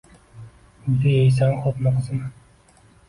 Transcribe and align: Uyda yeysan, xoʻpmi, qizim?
Uyda 0.93 1.11
yeysan, 1.17 1.53
xoʻpmi, 1.67 1.93
qizim? 1.99 2.25